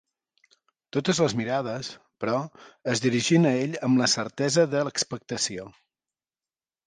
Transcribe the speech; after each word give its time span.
Totes 0.95 1.19
les 1.23 1.33
mirades, 1.41 1.89
però, 2.23 2.39
es 2.93 3.03
dirigien 3.05 3.45
a 3.49 3.53
ell 3.65 3.77
amb 3.89 4.03
la 4.03 4.09
certesa 4.15 4.63
de 4.75 4.81
l'expectació. 4.87 5.69